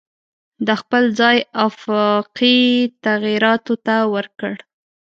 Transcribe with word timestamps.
دا 0.67 0.75
خپل 0.81 1.03
ځای 1.19 1.37
آفاقي 1.65 2.59
تغییراتو 3.05 3.73
ته 3.85 3.95
ورکړ. 4.13 4.53